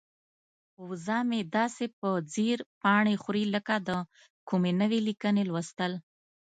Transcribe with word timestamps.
وزه 0.87 1.17
مې 1.29 1.41
داسې 1.55 1.85
په 1.99 2.09
ځیر 2.33 2.57
پاڼې 2.81 3.15
خوري 3.23 3.45
لکه 3.55 3.75
د 3.87 3.89
کومې 4.49 4.71
نوې 4.81 4.99
لیکنې 5.07 5.43
لوستل. 5.49 5.93